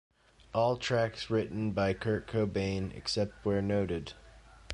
All 0.51 0.77
tracks 0.77 1.29
written 1.29 1.73
by 1.73 1.93
Kurt 1.93 2.25
Cobain, 2.25 2.91
except 2.97 3.45
where 3.45 3.61
noted. 3.61 4.13